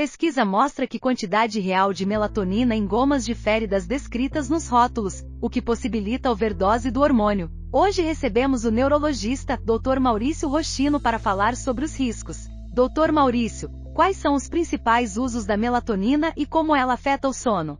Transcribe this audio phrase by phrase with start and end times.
[0.00, 5.50] Pesquisa mostra que quantidade real de melatonina em gomas difere das descritas nos rótulos, o
[5.50, 7.50] que possibilita a overdose do hormônio.
[7.70, 10.00] Hoje recebemos o neurologista Dr.
[10.00, 12.48] Maurício Rochino para falar sobre os riscos.
[12.72, 13.12] Dr.
[13.12, 17.78] Maurício, quais são os principais usos da melatonina e como ela afeta o sono?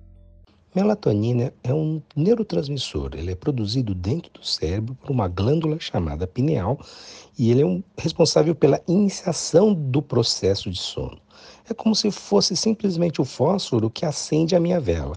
[0.74, 3.12] Melatonina é um neurotransmissor.
[3.14, 6.78] Ele é produzido dentro do cérebro por uma glândula chamada pineal
[7.38, 11.18] e ele é um responsável pela iniciação do processo de sono.
[11.70, 15.16] É como se fosse simplesmente o fósforo que acende a minha vela.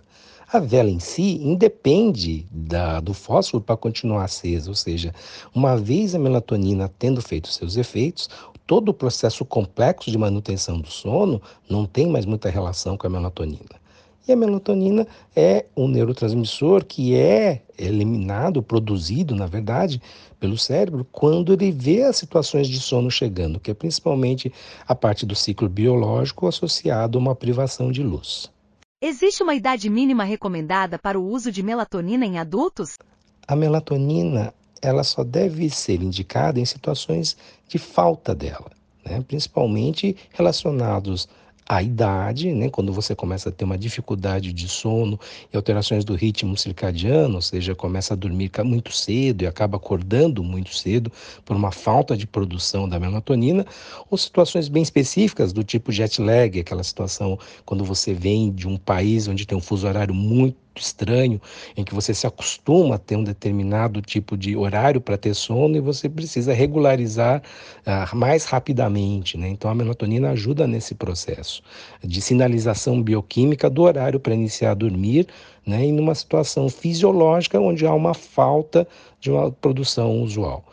[0.52, 5.12] A vela em si independe da, do fósforo para continuar acesa, ou seja,
[5.52, 8.30] uma vez a melatonina tendo feito seus efeitos,
[8.68, 13.10] todo o processo complexo de manutenção do sono não tem mais muita relação com a
[13.10, 13.83] melatonina.
[14.26, 15.06] E a melatonina
[15.36, 20.02] é um neurotransmissor que é eliminado, produzido, na verdade,
[20.40, 24.52] pelo cérebro quando ele vê as situações de sono chegando, que é principalmente
[24.88, 28.50] a parte do ciclo biológico associado a uma privação de luz.
[29.02, 32.98] Existe uma idade mínima recomendada para o uso de melatonina em adultos?
[33.46, 37.38] A melatonina ela só deve ser indicada em situações
[37.68, 38.72] de falta dela,
[39.06, 39.22] né?
[39.28, 41.28] principalmente relacionados
[41.68, 45.20] a idade, né, quando você começa a ter uma dificuldade de sono
[45.52, 50.44] e alterações do ritmo circadiano, ou seja, começa a dormir muito cedo e acaba acordando
[50.44, 51.12] muito cedo
[51.46, 53.66] por uma falta de produção da melatonina,
[54.10, 58.78] ou situações bem específicas do tipo jet lag, aquela situação quando você vem de um
[58.78, 61.42] país onde tem um fuso horário muito estranho,
[61.76, 65.76] em que você se acostuma a ter um determinado tipo de horário para ter sono
[65.76, 67.42] e você precisa regularizar
[67.86, 69.38] uh, mais rapidamente.
[69.38, 69.50] Né?
[69.50, 71.62] Então, a melatonina ajuda nesse processo
[72.04, 75.28] de sinalização bioquímica do horário para iniciar a dormir,
[75.66, 75.86] né?
[75.86, 78.88] em uma situação fisiológica onde há uma falta
[79.20, 80.66] de uma produção usual.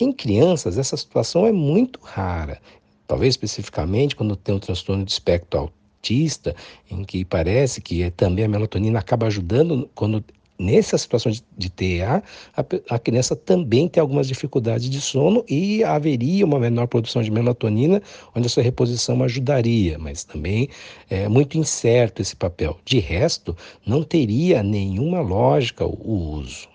[0.00, 2.60] Em crianças, essa situação é muito rara.
[3.06, 6.54] Talvez especificamente quando tem um transtorno de espectro autista,
[6.90, 10.24] em que parece que também a melatonina acaba ajudando quando
[10.58, 12.22] nessa situação de, de TEA,
[12.56, 17.30] a, a, criança também tem algumas dificuldades de sono e haveria uma menor produção de
[17.30, 18.02] melatonina,
[18.34, 20.68] onde essa reposição ajudaria, mas também
[21.08, 22.76] é muito incerto esse papel.
[22.84, 23.56] De resto,
[23.86, 26.68] não teria nenhuma lógica o, o uso.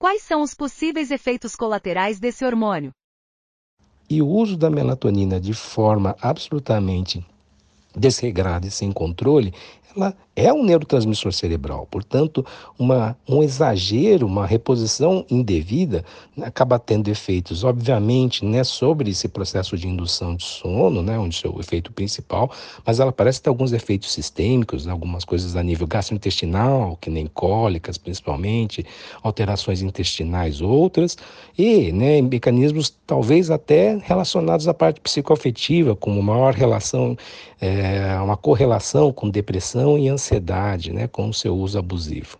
[0.00, 2.90] Quais são os possíveis efeitos colaterais desse hormônio?
[4.10, 7.24] E o uso da melatonina de forma absolutamente
[7.96, 9.52] desregrada e sem controle,
[9.98, 11.86] ela é um neurotransmissor cerebral.
[11.90, 12.46] Portanto,
[12.78, 16.04] uma, um exagero, uma reposição indevida
[16.36, 21.42] né, acaba tendo efeitos, obviamente, né, sobre esse processo de indução de sono, né, onde
[21.48, 22.52] o efeito principal,
[22.86, 27.26] mas ela parece ter alguns efeitos sistêmicos, né, algumas coisas a nível gastrointestinal, que nem
[27.26, 28.86] cólicas, principalmente,
[29.22, 31.16] alterações intestinais outras,
[31.58, 37.16] e né, mecanismos talvez até relacionados à parte psicoafetiva, como maior relação,
[37.60, 42.36] é, uma correlação com depressão e ansiedade né, com o seu uso abusivo.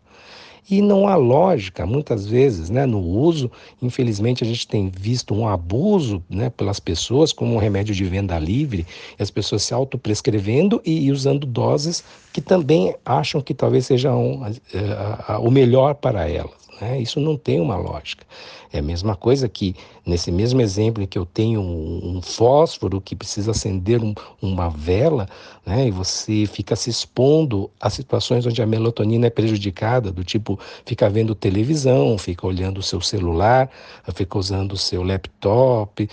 [0.71, 3.51] E não há lógica, muitas vezes, né, no uso.
[3.81, 8.39] Infelizmente, a gente tem visto um abuso né, pelas pessoas como um remédio de venda
[8.39, 8.87] livre,
[9.19, 12.05] as pessoas se autoprescrevendo e usando doses
[12.35, 14.45] que também acham que talvez sejam
[14.75, 16.68] é, o melhor para elas.
[16.81, 17.01] Né?
[17.01, 18.25] Isso não tem uma lógica.
[18.73, 19.75] É a mesma coisa que,
[20.05, 24.69] nesse mesmo exemplo em que eu tenho um, um fósforo que precisa acender um, uma
[24.69, 25.27] vela,
[25.65, 25.89] né?
[25.89, 31.09] e você fica se expondo a situações onde a melatonina é prejudicada, do tipo fica
[31.09, 33.71] vendo televisão, fica olhando o seu celular,
[34.15, 36.09] fica usando o seu laptop, uh,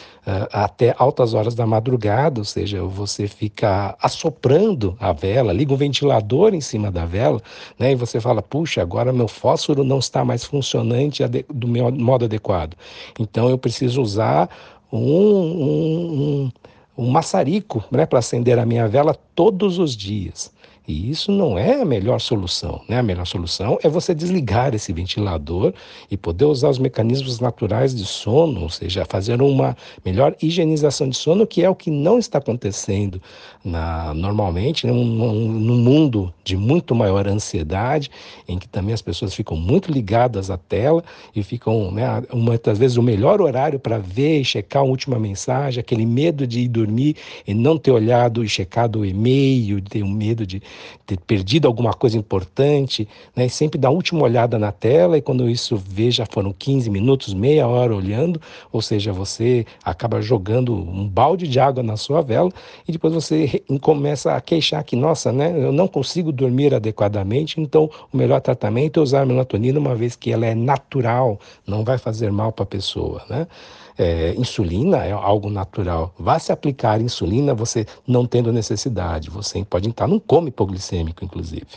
[0.52, 6.54] até altas horas da madrugada, ou seja, você fica assoprando a vela, liga um ventilador
[6.54, 7.42] em cima da vela,
[7.78, 7.92] né?
[7.92, 11.22] e você fala, puxa, agora meu fósforo não está mais funcionante
[11.54, 12.76] do modo adequado.
[13.20, 14.50] Então eu preciso usar
[14.92, 16.52] um, um, um,
[16.98, 20.54] um maçarico né, para acender a minha vela todos os dias.
[20.88, 22.82] E isso não é a melhor solução.
[22.88, 23.00] Né?
[23.00, 25.74] A melhor solução é você desligar esse ventilador
[26.10, 29.76] e poder usar os mecanismos naturais de sono, ou seja, fazer uma
[30.06, 33.22] melhor higienização de sono, que é o que não está acontecendo
[33.64, 38.12] na, normalmente num, num mundo de muito maior ansiedade,
[38.48, 41.04] em que também as pessoas ficam muito ligadas à tela
[41.36, 45.80] e ficam, né, muitas vezes, o melhor horário para ver e checar a última mensagem,
[45.80, 47.16] aquele medo de ir dormir
[47.48, 50.62] e não ter olhado e checado o e-mail, ter o medo de
[51.06, 53.48] ter perdido alguma coisa importante, né?
[53.48, 57.34] Sempre dá a última olhada na tela e quando isso vê já foram 15 minutos,
[57.34, 58.42] meia hora olhando,
[58.72, 62.52] ou seja, você acaba jogando um balde de água na sua vela
[62.88, 67.90] e depois você começa a queixar que, nossa, né, eu não consigo dormir adequadamente, então
[68.12, 71.98] o melhor tratamento é usar a melatonina uma vez que ela é natural, não vai
[71.98, 73.48] fazer mal para a pessoa, né?
[73.98, 76.14] É, insulina é algo natural.
[76.18, 79.30] Vá se aplicar insulina você não tendo necessidade.
[79.30, 81.68] Você pode entrar num coma hipoglicêmico, inclusive.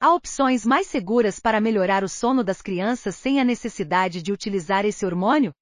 [0.00, 4.84] Há opções mais seguras para melhorar o sono das crianças sem a necessidade de utilizar
[4.84, 5.52] esse hormônio?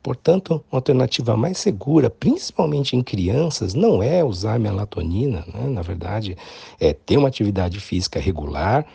[0.00, 5.66] Portanto, uma alternativa mais segura, principalmente em crianças, não é usar melatonina, né?
[5.66, 6.36] na verdade,
[6.78, 8.86] é ter uma atividade física regular,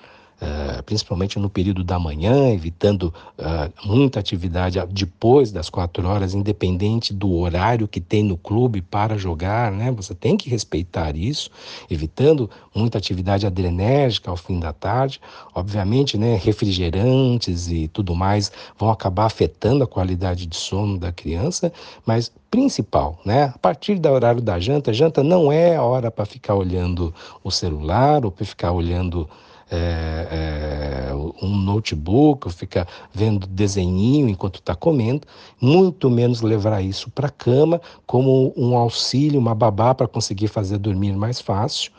[0.41, 7.13] Uh, principalmente no período da manhã, evitando uh, muita atividade depois das quatro horas, independente
[7.13, 9.91] do horário que tem no clube para jogar, né?
[9.91, 11.51] Você tem que respeitar isso,
[11.91, 15.21] evitando muita atividade adrenérgica ao fim da tarde.
[15.53, 21.71] Obviamente, né, refrigerantes e tudo mais vão acabar afetando a qualidade de sono da criança,
[22.03, 23.53] mas principal, né?
[23.55, 28.25] A partir do horário da janta, janta não é hora para ficar olhando o celular
[28.25, 29.29] ou para ficar olhando
[29.71, 35.25] é, é, um notebook, fica vendo desenhinho enquanto está comendo,
[35.59, 40.77] muito menos levar isso para a cama como um auxílio, uma babá para conseguir fazer
[40.77, 41.91] dormir mais fácil.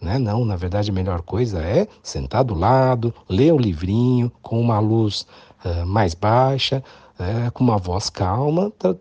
[0.00, 0.18] Né?
[0.18, 4.80] Não, na verdade a melhor coisa é sentar do lado, ler o livrinho com uma
[4.80, 5.26] luz
[5.64, 6.82] uh, mais baixa,
[7.20, 8.96] é, com uma voz calma, tra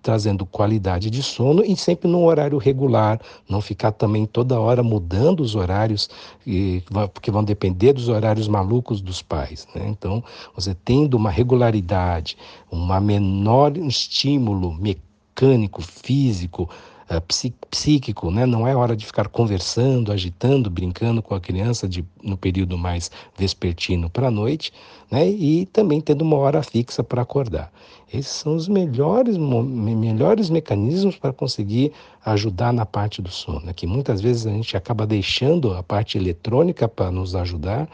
[0.00, 5.40] trazendo qualidade de sono e sempre num horário regular, não ficar também toda hora mudando
[5.40, 6.08] os horários,
[6.46, 6.82] e,
[7.12, 9.66] porque vão depender dos horários malucos dos pais.
[9.74, 9.88] Né?
[9.88, 10.22] Então,
[10.54, 12.36] você tendo uma regularidade,
[12.70, 16.70] um menor estímulo mecânico, físico,
[17.10, 18.46] uh, psíquico, né?
[18.46, 23.10] não é hora de ficar conversando, agitando, brincando com a criança de, no período mais
[23.36, 24.72] vespertino para a noite,
[25.10, 25.28] né?
[25.28, 27.72] e também tendo uma hora fixa para acordar.
[28.12, 31.92] Esses são os melhores, melhores mecanismos para conseguir
[32.24, 33.72] ajudar na parte do sono, né?
[33.72, 37.88] que muitas vezes a gente acaba deixando a parte eletrônica para nos ajudar,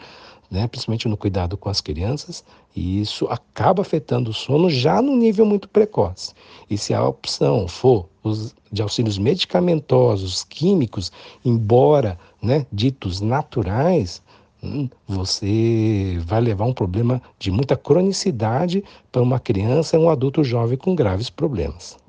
[0.50, 2.44] né, principalmente no cuidado com as crianças,
[2.74, 6.34] e isso acaba afetando o sono já no nível muito precoce.
[6.68, 11.12] E se a opção for os, de auxílios medicamentosos, químicos,
[11.44, 14.22] embora né, ditos naturais,
[14.62, 18.82] hum, você vai levar um problema de muita cronicidade
[19.12, 21.99] para uma criança e um adulto jovem com graves problemas.